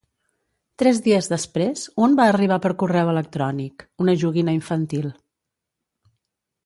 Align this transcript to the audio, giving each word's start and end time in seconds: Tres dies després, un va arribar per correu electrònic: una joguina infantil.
Tres 0.83 1.01
dies 1.07 1.27
després, 1.33 1.83
un 2.07 2.17
va 2.19 2.25
arribar 2.31 2.59
per 2.63 2.71
correu 2.85 3.11
electrònic: 3.13 3.85
una 4.07 4.17
joguina 4.23 4.57
infantil. 4.61 5.07